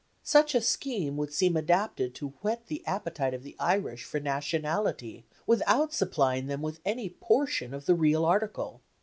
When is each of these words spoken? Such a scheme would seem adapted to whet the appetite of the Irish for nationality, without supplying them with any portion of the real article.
Such 0.23 0.55
a 0.55 0.61
scheme 0.61 1.15
would 1.17 1.31
seem 1.31 1.55
adapted 1.55 2.15
to 2.15 2.29
whet 2.41 2.65
the 2.65 2.83
appetite 2.87 3.35
of 3.35 3.43
the 3.43 3.55
Irish 3.59 4.03
for 4.03 4.19
nationality, 4.19 5.27
without 5.45 5.93
supplying 5.93 6.47
them 6.47 6.63
with 6.63 6.79
any 6.83 7.07
portion 7.09 7.71
of 7.71 7.85
the 7.85 7.93
real 7.93 8.25
article. 8.25 8.81